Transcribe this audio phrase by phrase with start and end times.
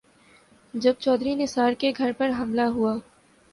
[0.73, 2.95] جب چوہدری نثار کے گھر پر حملہ ہوا۔